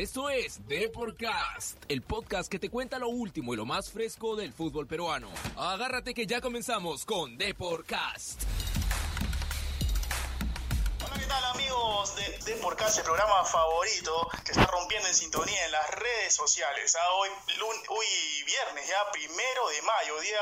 [0.00, 4.50] Esto es Deporcast, el podcast que te cuenta lo último y lo más fresco del
[4.54, 5.28] fútbol peruano.
[5.58, 8.40] Agárrate que ya comenzamos con Deporcast.
[11.04, 15.72] Hola, ¿qué tal amigos de Deporcast, el programa favorito que está rompiendo en sintonía en
[15.72, 16.96] las redes sociales?
[16.98, 17.28] Ah, hoy,
[17.58, 18.06] lun- hoy
[18.46, 20.40] viernes, ya primero de mayo, día,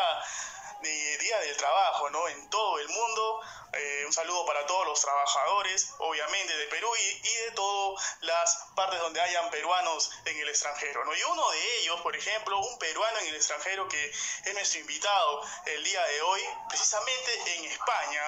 [0.82, 2.28] de- día del trabajo, ¿no?
[2.28, 3.40] En todo el mundo.
[3.74, 8.64] Eh, un saludo para todos los trabajadores, obviamente de Perú y, y de todas las
[8.74, 11.14] partes donde hayan peruanos en el extranjero, ¿no?
[11.14, 15.42] Y uno de ellos, por ejemplo, un peruano en el extranjero que es nuestro invitado
[15.66, 18.22] el día de hoy, precisamente en España.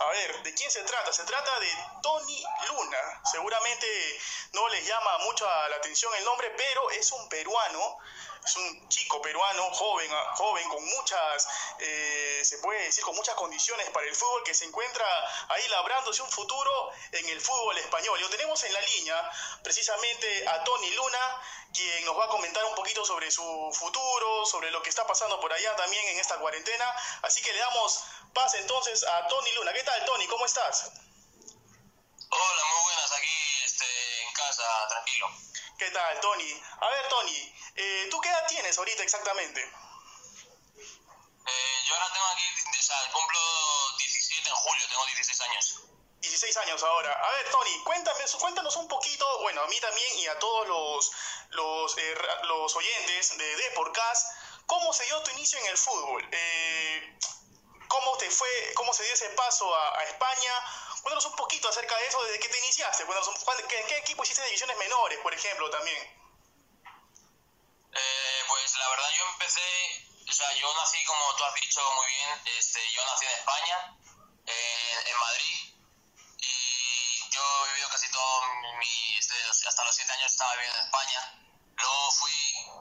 [0.00, 1.12] A ver, ¿de quién se trata?
[1.12, 1.68] Se trata de
[2.02, 3.20] Tony Luna.
[3.30, 4.20] Seguramente
[4.52, 7.98] no les llama mucho la atención el nombre, pero es un peruano
[8.44, 13.34] es un chico peruano, joven, ah, joven con muchas, eh, se puede decir, con muchas
[13.36, 15.06] condiciones para el fútbol, que se encuentra
[15.48, 18.18] ahí labrándose un futuro en el fútbol español.
[18.18, 19.30] Y lo tenemos en la línea,
[19.62, 24.70] precisamente a Tony Luna, quien nos va a comentar un poquito sobre su futuro, sobre
[24.70, 26.94] lo que está pasando por allá también en esta cuarentena.
[27.22, 28.02] Así que le damos
[28.34, 29.72] paz entonces a Tony Luna.
[29.72, 30.26] ¿Qué tal, Tony?
[30.26, 30.90] ¿Cómo estás?
[32.28, 35.51] Hola, muy buenas, aquí este, en casa, tranquilo.
[35.82, 36.62] ¿Qué tal, Tony?
[36.80, 39.60] A ver, Tony, eh, ¿tú qué edad tienes ahorita exactamente?
[39.60, 42.44] Eh, yo ahora tengo aquí,
[42.78, 43.40] o sea, cumplo
[43.98, 45.80] 17 en julio, tengo 16 años.
[46.20, 47.10] 16 años ahora.
[47.10, 51.10] A ver, Tony, cuéntame, cuéntanos un poquito, bueno, a mí también y a todos los,
[51.48, 56.24] los, eh, los oyentes de Deporcast, ¿cómo se dio tu inicio en el fútbol?
[56.30, 57.18] Eh,
[57.88, 60.54] ¿Cómo te fue, cómo se dio ese paso a, a España?
[61.02, 63.04] Cuéntanos un poquito acerca de eso, desde que te iniciaste.
[63.04, 65.98] Cuéntanos cuál- ¿qué, qué equipo hiciste divisiones menores, por ejemplo, también?
[67.94, 72.06] Eh, pues la verdad yo empecé, o sea, yo nací como tú has dicho muy
[72.06, 73.96] bien, este, yo nací en España,
[74.46, 75.74] eh, en Madrid,
[76.38, 78.42] y yo he vivido casi todo
[78.78, 79.34] mi, este,
[79.68, 81.38] hasta los 7 años estaba viviendo en España.
[81.76, 82.32] Luego fui,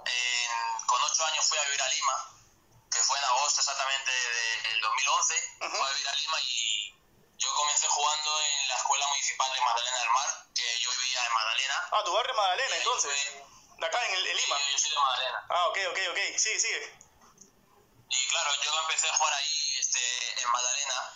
[0.05, 2.35] en- con 8 años fui a vivir a Lima,
[2.91, 4.11] que fue en agosto exactamente
[4.63, 5.69] del 2011, Ujú.
[5.77, 6.60] fui a vivir a Lima y
[7.61, 11.89] comencé jugando en la Escuela Municipal de Magdalena del Mar, que yo vivía en Magdalena.
[11.91, 13.13] Ah, tu barrio Magdalena, entonces.
[13.77, 14.57] De acá en, el- en Lima.
[14.59, 15.45] Yo, yo soy de Magdalena.
[15.49, 16.19] Ah, ok, ok, ok.
[16.37, 16.97] Sí, sigue.
[18.09, 21.13] Y claro, yo empecé a jugar ahí este, en Magdalena,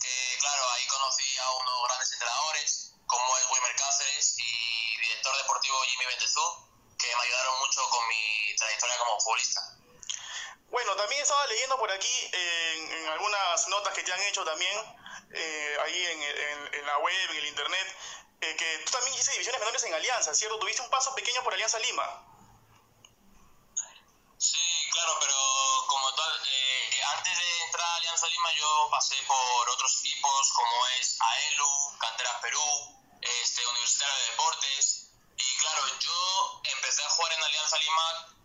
[0.00, 5.80] que claro, ahí conocí a unos grandes entrenadores, como es Wilmer Cáceres y director deportivo
[5.82, 6.46] Jimmy Bentezú,
[6.98, 9.60] que me ayudaron mucho con mi trayectoria como futbolista.
[10.70, 14.76] Bueno, también estaba leyendo por aquí en, en algunas notas que te han hecho también,
[15.34, 17.96] eh, ahí en, en- en la web, en el internet,
[18.40, 20.58] eh, que tú también hiciste divisiones menores en Alianza, ¿cierto?
[20.58, 22.04] Tuviste un paso pequeño por Alianza Lima.
[24.38, 24.58] Sí,
[24.92, 25.34] claro, pero
[25.86, 30.86] como tal, eh, antes de entrar a Alianza Lima yo pasé por otros equipos como
[30.98, 32.64] es AELU, Canteras Perú,
[33.20, 35.10] este, Universitario de Deportes.
[35.36, 38.36] Y claro, yo empecé a jugar en Alianza Lima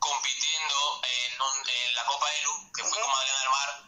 [0.00, 3.84] compitiendo en, un- en la Copa ELU, que fue con Magdalena del Mar,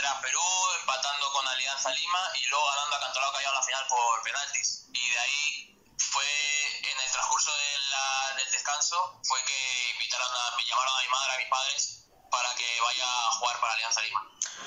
[0.00, 0.42] a Canteras Perú,
[0.80, 4.86] empatando con Alianza Lima y luego ganando a Cantorado Callao la final por penaltis.
[4.94, 10.56] Y de ahí fue en el transcurso de la- del descanso fue que invitaron a,
[10.56, 14.00] me llamaron a mi madre, a mis padres, para que vaya a jugar para Alianza
[14.00, 14.26] Lima.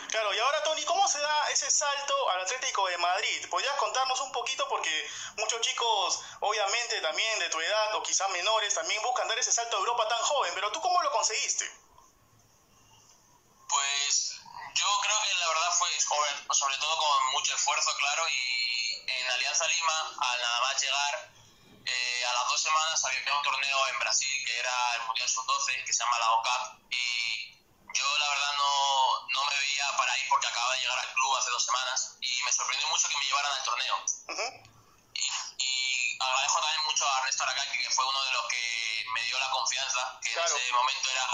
[0.09, 3.49] Claro, y ahora Tony, ¿cómo se da ese salto al Atlético de Madrid?
[3.49, 4.67] ¿Podrías contarnos un poquito?
[4.69, 9.51] Porque muchos chicos, obviamente también de tu edad o quizás menores, también buscan dar ese
[9.51, 11.65] salto a Europa tan joven, pero ¿tú cómo lo conseguiste?
[13.67, 14.35] Pues
[14.75, 15.33] yo creo que
[16.09, 20.81] verdad fue sobre, todo con mucho esfuerzo, claro, y en Alianza Lima, al nada más
[20.81, 21.31] llegar,
[21.85, 25.85] eh, a las dos semanas había un torneo en Brasil que era el Mundial Sub-12,
[25.85, 27.51] que se llama la OCAP, y
[27.93, 31.35] yo la verdad no, no me veía para ir porque acababa de llegar al club
[31.37, 33.95] hace dos semanas, y me sorprendió mucho que me llevaran al torneo.
[34.29, 34.69] Ujú.
[35.15, 39.23] Y, y agradezco también mucho a Ernesto Aracaki, que fue uno de los que me
[39.23, 40.55] dio la confianza, que Claro.
[40.55, 41.27] en ese momento era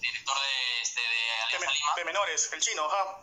[0.00, 3.18] director de, este, de De, Alianza men- Lima de menores, el chino, ajá.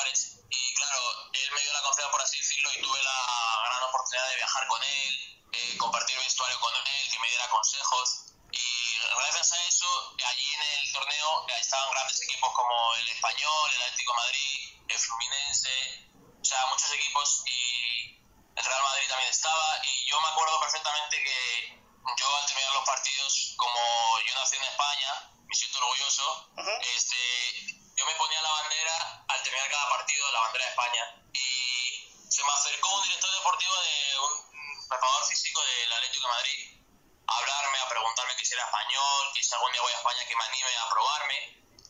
[0.00, 3.82] Menores y claro, él me dio la confianza por así decirlo y tuve la gran
[3.84, 8.26] oportunidad de viajar con él, eh, compartir vestuario con él, que me diera consejos.
[8.52, 13.82] Y gracias a eso allí en el torneo estaban grandes equipos como el Español, el
[13.82, 16.08] Atlético de Madrid, el Fluminense,
[16.40, 18.18] o sea, muchos equipos y
[18.56, 19.80] el Real Madrid también estaba.
[19.84, 21.80] Y yo me acuerdo perfectamente que
[22.18, 23.80] yo al terminar los partidos, como
[24.26, 26.70] yo nací en España, me siento orgulloso, Ujú.
[26.96, 31.04] este, yo me ponía la bandera al terminar cada partido, la bandera de España,
[31.34, 36.80] y se me acercó un director deportivo de un preparador físico del Atlético de Madrid
[37.26, 40.26] a hablarme, a preguntarme que si era español, que si algún día voy a España
[40.26, 41.36] que me anime a probarme,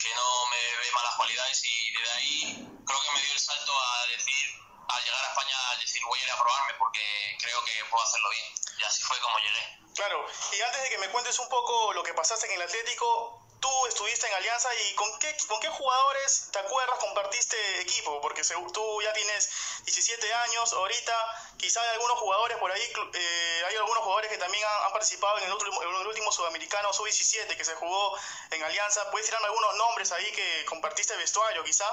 [0.01, 3.73] que no me ve malas cualidades y desde ahí creo que me dio el salto
[3.81, 4.47] a decir
[4.89, 8.31] al llegar a España decir voy a ir a probarme porque creo que puedo hacerlo
[8.31, 8.47] bien.
[8.81, 9.79] Y así fue como llegué.
[9.95, 13.47] Claro, y antes de que me cuentes un poco lo que pasaste en el Atlético,
[13.61, 18.21] tú estuviste en Alianza y ¿con qué, con qué jugadores te acuerdas compartiste equipo?
[18.21, 18.43] Porque
[18.73, 19.51] tú ya tienes
[19.85, 22.83] 17 años, ahorita quizá hay algunos jugadores por ahí,
[23.15, 26.93] eh, hay algunos jugadores que también han, participado en el, último, en el último sudamericano
[26.93, 28.19] sub-17 que se jugó
[28.51, 29.11] en Alianza.
[29.11, 31.87] ¿Puedes tirarme algunos nombres ahí que compartiste vestuario quizá?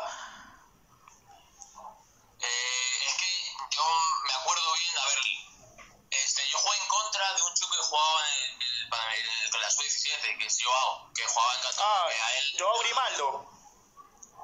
[2.39, 3.83] Eh, es que yo
[4.27, 5.17] me acuerdo bien, a ver,
[6.11, 8.46] este, yo jugué en contra de un chico que jugaba en,
[9.67, 12.15] la sub-17, que es Joao, que jugaba en Cataluña.
[12.15, 13.51] Ah, a él, Joao Grimaldo.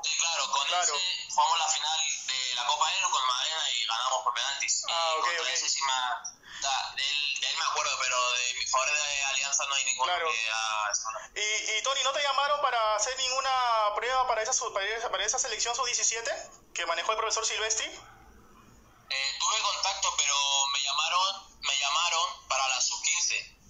[0.03, 0.95] Sí, claro, con claro.
[0.95, 4.83] ese jugamos la final de la Copa Elo con Madena y ganamos por penaltis.
[4.89, 5.47] Ah, ok, ok.
[5.47, 9.75] Ese sí de, él, de, él, me acuerdo, pero de mi favor de Alianza no
[9.75, 10.29] hay ninguno claro.
[10.29, 15.09] que ¿Y, y Tony, ¿no te llamaron para hacer ninguna prueba para esa, para esa,
[15.09, 17.85] para esa selección sub-17 que manejó el profesor Silvestri?
[17.85, 20.35] Eh, tuve contacto, pero
[20.73, 23.62] me llamaron me llamaron para la sub-15.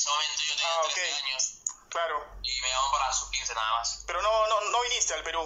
[0.00, 1.52] Ese momento yo tenía ah, 13 años.
[1.90, 2.26] Claro.
[2.42, 4.02] Y me llamaron para la sub-15 nada más.
[4.06, 5.44] Pero no, no, no viniste al Perú.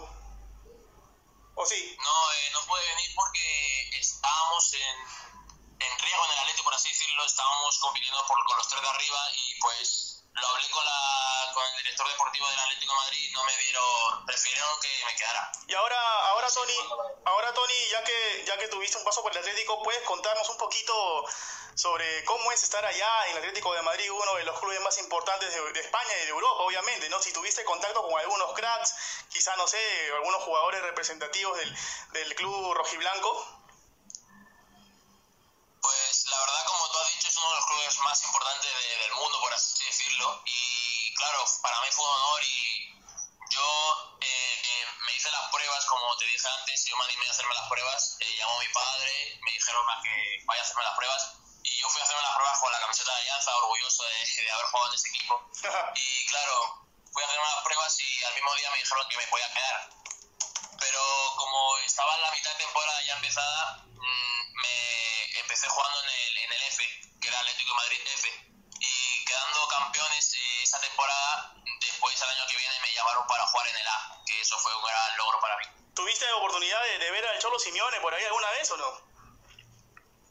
[1.56, 1.96] ¿O sí?
[1.98, 4.96] No, eh, no pude venir porque estábamos en,
[5.80, 7.24] en riesgo en el Atlético, por así decirlo.
[7.24, 10.03] Estábamos compitiendo por, con los tres de arriba y pues
[10.34, 15.04] lo hablé con, el director deportivo del Atlético de Madrid no me dieron, prefirieron que
[15.06, 15.52] me quedara.
[15.68, 16.76] Y ahora, ahora Tony,
[17.24, 20.58] ahora Tony, ya que, ya que tuviste un paso por el Atlético, ¿puedes contarnos un
[20.58, 21.24] poquito
[21.74, 24.98] sobre cómo es estar allá en el Atlético de Madrid, uno de los clubes más
[24.98, 27.20] importantes de, España y de Europa, obviamente, ¿no?
[27.20, 28.94] Si tuviste contacto con algunos cracks,
[29.28, 29.78] quizá, no sé,
[30.14, 31.76] algunos jugadores representativos del,
[32.12, 33.63] del club rojiblanco.
[37.44, 40.42] Uno de los clubes más importantes del mundo, por así decirlo.
[40.46, 42.94] Y claro, para mí fue un honor y
[43.50, 47.30] yo eh, eh, me hice las pruebas, como te dije antes, yo me animé a
[47.30, 48.16] hacerme las pruebas.
[48.20, 51.32] Eh, llamó mi padre, me dijeron a que vaya a hacerme las pruebas
[51.62, 54.66] y yo fui a hacerme las pruebas con la camiseta de Alianza, orgulloso de, haber
[54.66, 55.50] jugado en ese equipo.
[55.94, 59.26] y claro, fui a hacerme las pruebas y al mismo día me dijeron que me
[59.28, 59.90] podía quedar.
[60.80, 61.00] Pero
[61.36, 66.23] como estaba en la mitad de temporada ya empezada, mm, me empecé jugando en el,
[67.74, 68.28] Atlético Madrid F.
[68.80, 73.66] Y quedando campeones eh, esa temporada, después el año que viene me llamaron para jugar
[73.68, 75.64] en el A, que eso fue un gran logro para mí.
[75.94, 79.14] ¿Tuviste oportunidad de, de ver al Cholo Simeone por ahí alguna vez o no?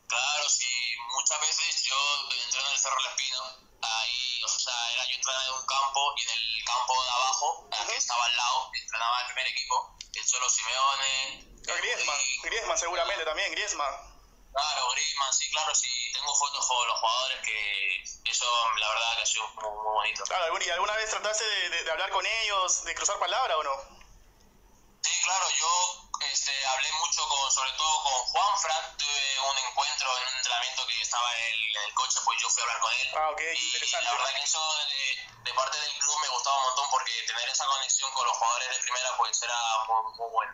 [0.07, 1.95] Claro, sí, muchas veces yo
[2.29, 3.41] entreno en el Cerro Espino,
[3.81, 7.69] ahí, o sea, era yo entrenaba en un campo y en el campo de abajo,
[7.87, 11.49] que estaba al lado, entrenaba el primer equipo, el Cholo Simeone.
[11.63, 14.12] Griezmann, Griezmann seguramente también, Griezmann.
[14.53, 18.45] Claro, Griezmann, sí, claro, sí, tengo fotos con los jugadores que eso
[18.77, 20.23] la verdad que ha sido muy, muy bonito.
[20.25, 24.03] Claro, ¿y alguna vez trataste de, de hablar con ellos, de cruzar palabra o no?
[25.03, 30.17] Sí, claro, yo este, hablé mucho con, sobre todo con Juan Fran, tuve un encuentro
[30.17, 33.11] en un entrenamiento que estaba en el, coche, pues yo fui a hablar con él.
[33.15, 34.05] Ah, ok, y interesante.
[34.05, 34.59] La verdad que eso
[35.43, 38.69] de, parte del club me gustaba un montón porque tener esa conexión con los jugadores
[38.69, 39.57] de primera pues era
[39.87, 40.53] muy, bueno.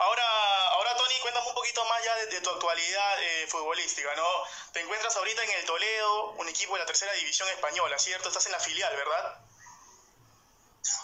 [0.00, 4.28] Ahora, ahora Tony, cuéntame un poquito más ya de, tu actualidad eh, futbolística, ¿no?
[4.72, 8.28] Te encuentras ahorita en el Toledo, un equipo de la tercera división española, ¿cierto?
[8.28, 9.38] Estás en la filial, ¿verdad?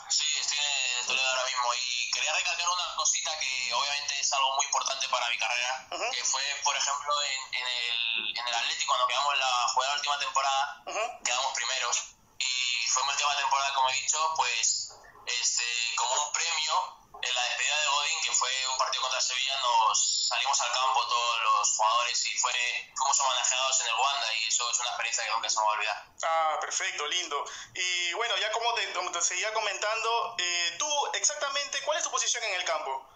[0.08, 4.32] Sí, estoy en el Toledo ahora mismo y quería recalcar una cosita que obviamente es
[4.32, 8.54] algo muy importante para mi carrera, que fue, por ejemplo, en, en, el, en el
[8.54, 10.82] Atlético cuando quedamos la jugada la última temporada,
[11.23, 12.02] quedamos primeros
[12.38, 14.88] y fue mi última temporada, como he dicho, pues
[15.26, 15.64] este,
[15.97, 20.26] como un premio en la despedida de Godín, que fue un partido contra Sevilla, nos
[20.28, 22.52] salimos al campo todos los jugadores y fue,
[22.97, 25.71] fuimos homenajeados en el Wanda y eso es una experiencia que nunca se me va
[25.71, 26.06] a olvidar.
[26.25, 27.45] Ah, perfecto, lindo.
[27.75, 32.42] Y bueno, ya como te, te seguía comentando, eh, tú exactamente, ¿cuál es tu posición
[32.42, 33.09] en el campo?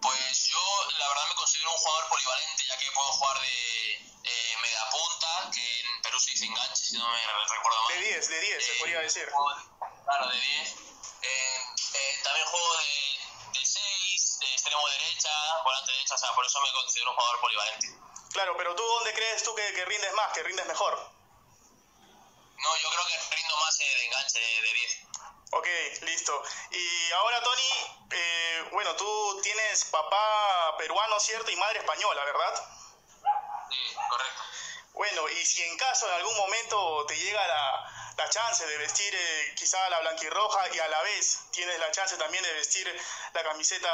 [0.00, 3.92] Pues yo la verdad me considero un jugador polivalente, ya que puedo jugar de
[4.24, 7.92] eh, media punta, que en Perú se dice enganche, si no me recuerdo mal.
[7.92, 9.30] De 10, de 10 se podría decir.
[10.04, 11.60] Claro, de 10 eh,
[11.94, 13.11] eh, también juego de, de 6, de
[14.62, 15.30] extremo derecha,
[15.64, 17.88] volante derecha, o sea, por eso me considero un jugador polivalente.
[18.32, 20.94] Claro, pero tú, ¿dónde crees tú que, que rindes más, que rindes mejor?
[20.94, 24.98] No, yo creo que rindo más de enganche de 10.
[25.50, 25.66] Ok,
[26.02, 26.42] listo.
[26.70, 31.50] Y ahora, Tony, eh, bueno, tú tienes papá peruano, ¿cierto?
[31.50, 32.54] Y madre española, ¿verdad?
[33.68, 34.42] Sí, correcto.
[34.92, 39.14] Bueno, y si en caso en algún momento te llega la, la chance de vestir
[39.14, 42.86] eh, quizá la blanquirroja y a la vez tienes la chance también de vestir
[43.32, 43.90] la camiseta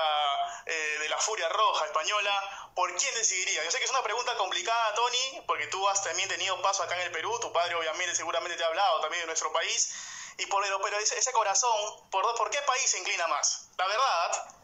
[0.67, 3.65] eh, de la Furia Roja española, ¿por quién decidiría?
[3.65, 6.97] Yo sé que es una pregunta complicada, Tony, porque tú has también tenido paso acá
[6.97, 9.95] en el Perú, tu padre obviamente seguramente te ha hablado también de nuestro país,
[10.39, 13.69] y por, pero ese, ese corazón, ¿por, ¿por qué país se inclina más?
[13.77, 14.55] La verdad.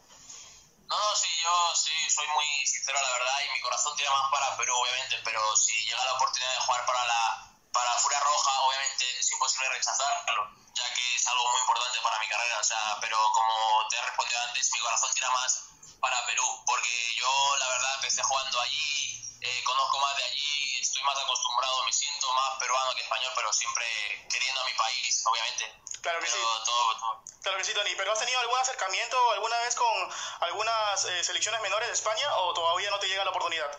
[0.87, 4.31] No, no, sí, yo sí soy muy sincero, la verdad, y mi corazón tira más
[4.31, 8.61] para Perú, obviamente, pero si llega la oportunidad de jugar para la para Furia Roja,
[8.63, 12.99] obviamente es imposible rechazarlo, ya que es algo muy importante para mi carrera, o sea,
[13.01, 15.65] pero como te he respondido antes, mi corazón tira más
[16.01, 21.03] para Perú, porque yo, la verdad, empecé jugando allí, eh, conozco más de allí, estoy
[21.03, 23.85] más acostumbrado, me siento más peruano que español, pero siempre
[24.31, 25.75] queriendo a mi país, obviamente.
[26.01, 26.43] Claro que pero sí.
[26.43, 27.25] Todo, todo.
[27.43, 27.95] Claro que sí, Tony.
[27.97, 32.55] ¿Pero has tenido algún acercamiento alguna vez con algunas eh, selecciones menores de España o
[32.55, 33.71] todavía no te llega la oportunidad?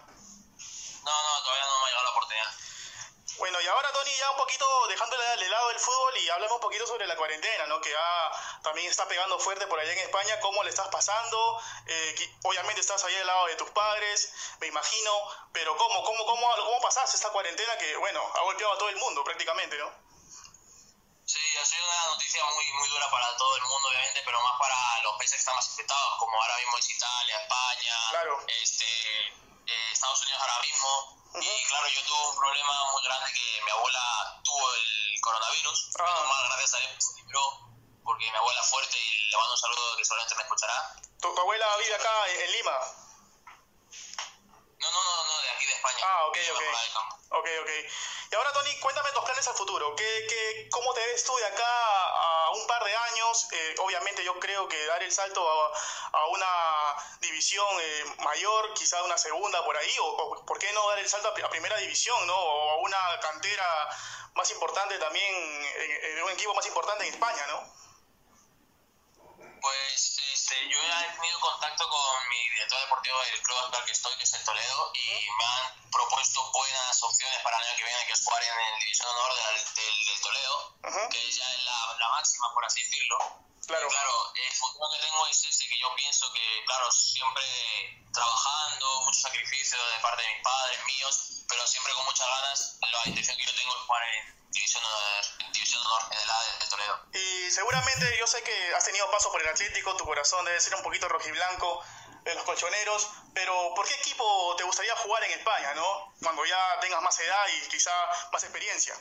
[1.03, 2.64] No, no, todavía no me ha llegado la oportunidad.
[3.37, 6.59] Bueno, y ahora Tony, ya un poquito dejándole de lado el fútbol y háblame un
[6.61, 7.81] poquito sobre la cuarentena, ¿no?
[7.81, 8.31] Que ya
[8.63, 10.39] también está pegando fuerte por allá en España.
[10.39, 11.61] ¿Cómo le estás pasando?
[11.85, 15.11] Eh, obviamente estás ahí al lado de tus padres, me imagino,
[15.51, 18.95] pero ¿cómo, cómo, cómo, cómo pasaste esta cuarentena que, bueno, ha golpeado a todo el
[18.97, 19.91] mundo prácticamente, ¿no?
[21.25, 24.59] Sí, ha sido una noticia muy, muy dura para todo el mundo, obviamente, pero más
[24.59, 28.45] para los países que están más afectados, como ahora mismo es Italia, España, Claro.
[28.61, 28.85] este,
[29.67, 30.89] eh, Estados Unidos ahora mismo.
[31.41, 35.91] Y claro, yo tuve un problema muy grande que mi abuela tuvo el coronavirus.
[35.99, 36.03] Ah.
[36.03, 37.41] Menos mal, gracias a Dios, se libró,
[38.03, 40.95] porque mi abuela es fuerte y le mando un saludo que seguramente me escuchará.
[41.19, 42.77] ¿Tu, abuela vive acá en Lima?
[44.79, 46.05] No, no, no, no, de aquí de España.
[46.07, 46.61] Ah, ok, ok.
[47.31, 47.69] Ok, ok.
[48.31, 49.95] Y ahora, Tony, cuéntame tus planes al futuro.
[49.95, 53.47] ¿Qué, qué, ¿Cómo te ves tú de acá a un par de años?
[53.51, 55.71] Eh, obviamente yo creo que dar el salto a,
[56.19, 60.87] a una división eh, mayor, quizá una segunda por ahí, o, o por qué no
[60.89, 62.37] dar el salto a, pri- a primera división, ¿no?
[62.37, 63.89] O a una cantera
[64.35, 67.73] más importante también, en, en un equipo más importante en España, ¿no?
[69.61, 70.14] Pues
[70.45, 74.23] este, yo he tenido contacto con mi director deportivo del club actual que estoy, que
[74.23, 78.13] es en Toledo, y me han propuesto buenas opciones para el año que viene, que
[78.13, 82.09] es jugar en el División Honor del, del, del Toledo, que es ya la, la
[82.09, 83.17] máxima, por así decirlo.
[83.65, 83.87] Claro.
[83.89, 89.19] Claro, el futuro que tengo es ese, que yo pienso que, claro, siempre trabajando, mucho
[89.21, 93.45] sacrificio de parte de mis padres, míos, pero siempre con muchas ganas, la intención que
[93.45, 96.99] yo tengo es jugar en División Honor, División Honor, en el A del Toledo.
[97.13, 100.75] Y seguramente yo sé que has tenido paso por el Atlético, tu corazón debe ser
[100.75, 101.83] un poquito rojiblanco
[102.23, 106.13] de los colchoneros, pero ¿por qué equipo te gustaría jugar en España, no?
[106.23, 107.91] Cuando ya tengas más edad y quizá
[108.31, 108.95] más experiencia.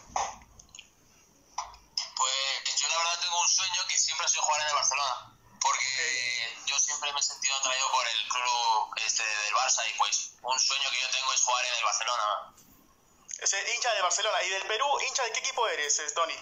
[2.16, 5.38] Pues yo la verdad tengo un sueño que siempre ha sido jugar en el Barcelona.
[5.60, 10.32] Porque yo siempre me he sentido atraído por el club este del Barça y pues
[10.42, 12.54] un sueño que yo tengo es jugar en el Barcelona.
[13.38, 16.36] Ese hincha de Barcelona y del Perú, hincha de qué equipo eres, Tony?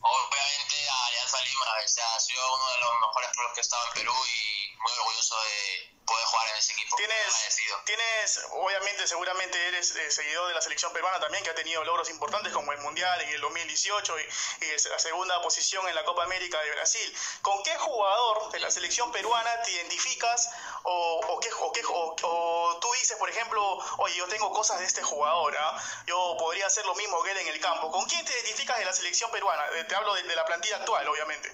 [0.00, 3.86] Obviamente Alianza Lima, o sea, ha sido uno de los mejores clubes que he estado
[3.86, 6.96] en Perú y muy orgulloso de poder jugar en ese equipo.
[6.96, 11.82] Tienes, tienes, obviamente, seguramente eres eh, seguidor de la selección peruana también, que ha tenido
[11.84, 14.22] logros importantes como el Mundial en el 2018 y,
[14.64, 17.16] y la segunda posición en la Copa América de Brasil.
[17.42, 20.48] ¿Con qué jugador de la selección peruana te identificas
[20.84, 23.60] o, o, qué, o, qué- o- o tú dices, por ejemplo,
[23.98, 25.82] oye, yo tengo cosas de este jugador, ¿ah?
[26.06, 27.90] yo podría hacer lo mismo que él en el campo?
[27.90, 29.64] ¿Con quién te identificas de la selección peruana?
[29.74, 31.52] Eh, Te hablo de, de la plantilla actual, obviamente.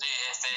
[0.00, 0.48] Sí, este,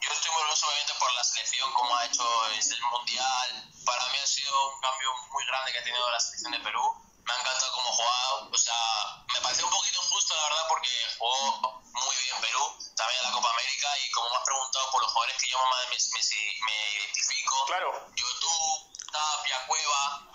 [0.00, 3.70] yo estoy muy orgulloso obviamente por la selección, como ha hecho es el Mundial.
[3.84, 6.82] Para mí ha sido un cambio muy grande que ha tenido la selección de Perú.
[7.24, 8.50] Me ha encantado cómo ha jugado.
[8.52, 12.64] O sea, me pareció un poquito injusto, la verdad, porque jugó muy bien Perú,
[12.96, 13.88] también en la Copa América.
[13.98, 16.22] Y como me has preguntado por los jugadores que yo más me, me,
[16.66, 18.06] me identifico, Claro.
[18.16, 20.26] YouTube, Tapia, Cueva.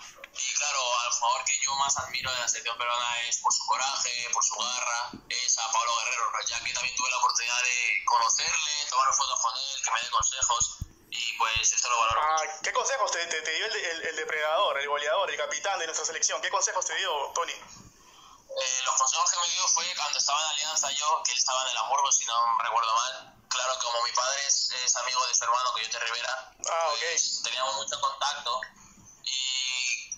[0.66, 4.28] Claro, al jugador que yo más admiro de la selección peruana es por su coraje,
[4.32, 8.86] por su garra, es a Pablo Guerrero, ya que también tuve la oportunidad de conocerle,
[8.90, 10.78] tomar fotos con él, que me dé consejos.
[11.10, 12.20] Y pues eso lo valoro.
[12.20, 15.78] Ah, ¿Qué consejos te, te- te dio el, el- el depredador, el goleador, el capitán
[15.78, 16.42] de nuestra selección?
[16.42, 17.52] ¿Qué consejos te dio, Tony?
[17.52, 21.62] Eh, los consejos que me dio fue cuando estaba en Alianza yo, que él estaba
[21.62, 23.38] en el Hamburgo, si no recuerdo mal.
[23.48, 26.98] Claro, como mi padre es, es amigo de su hermano, Coyote Rivera, Ah, ok.
[26.98, 28.60] pues, teníamos mucho contacto.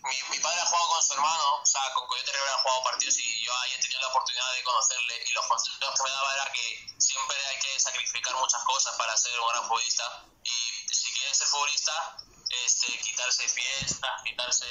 [0.05, 2.85] Mi, mi padre ha jugado con su hermano, o sea, con Coyote Rivera ha jugado
[2.85, 5.25] partidos y yo ahí he tenido la oportunidad de conocerle.
[5.27, 9.17] Y los consejos que me daba era que siempre hay que sacrificar muchas cosas para
[9.17, 10.25] ser un gran futbolista.
[10.45, 12.17] Y si quieres ser futbolista,
[12.65, 14.67] este, quitarse fiestas, quitarse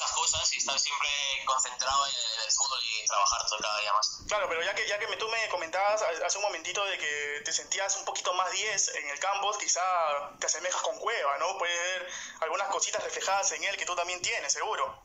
[0.00, 1.08] muchas cosas y estar siempre
[1.44, 4.22] concentrado en el fútbol y trabajar todo cada día más.
[4.28, 7.42] Claro, pero ya que, ya que me- tú me comentabas hace un momentito de que
[7.44, 9.82] te sentías un poquito más 10 en el campo, quizá
[10.38, 11.58] te asemejas con Cueva, ¿no?
[11.58, 15.04] Puedes ver algunas cositas reflejadas en él que tú también tienes, seguro.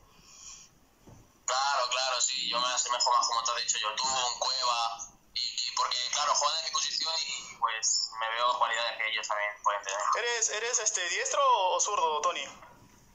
[1.44, 4.98] Claro, claro, sí, yo me asemejo más como te has dicho, yo tú, un Cueva,
[5.34, 9.28] y, y porque claro, juegan en mi posición y pues me veo cualidades que ellos
[9.28, 10.00] también pueden tener.
[10.18, 11.40] ¿Eres, eres este, diestro
[11.74, 12.44] o zurdo, Tony?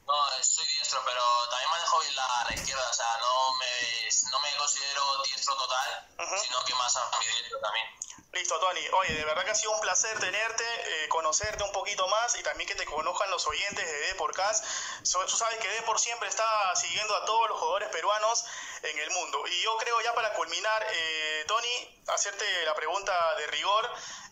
[0.06, 4.40] No, soy diestro, pero también manejo bien la, la izquierda, o sea, no me, no
[4.40, 6.08] me considero diestro total,
[6.42, 7.88] sino que más a mi diestro también.
[8.34, 8.88] Listo, Tony.
[8.94, 12.44] Oye, de verdad que ha sido un placer tenerte, eh, conocerte un poquito más y
[12.44, 14.64] también que te conozcan los oyentes de Deporcast.
[15.04, 18.46] So, tú sabes que Depor siempre está siguiendo a todos los jugadores peruanos
[18.84, 19.44] en el mundo.
[19.48, 23.90] Y yo creo ya para culminar, eh, Tony, hacerte la pregunta de rigor.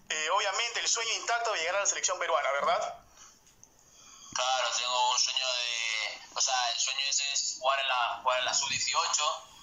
[0.08, 3.04] Eh, obviamente el sueño intacto de llegar a la selección peruana, ¿verdad?
[4.40, 6.22] Claro, tengo un sueño de...
[6.34, 9.12] O sea, el sueño ese es jugar en la, jugar en la sub-18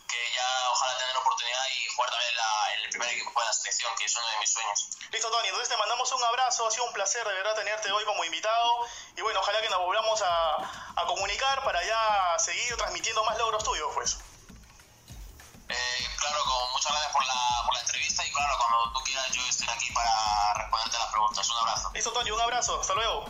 [0.06, 2.33] que ya ojalá tener oportunidad y jugar también
[2.75, 4.88] en, el primer equipo de la selección, que es uno de mis sueños.
[5.11, 8.04] Listo, Tony, entonces te mandamos un abrazo, ha sido un placer de verdad tenerte hoy
[8.04, 13.25] como invitado y bueno, ojalá que nos volvamos a, a comunicar para ya seguir transmitiendo
[13.25, 14.18] más logros tuyos, pues.
[15.71, 19.30] Eh, claro, con, muchas gracias por la, por la entrevista y claro, cuando tú quieras
[19.30, 21.49] yo estoy aquí para responderte las preguntas.
[21.49, 21.90] Un abrazo.
[21.95, 23.25] Listo, Tony, un abrazo, hasta luego.